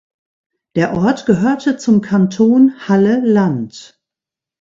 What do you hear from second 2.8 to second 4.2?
Halle-Land.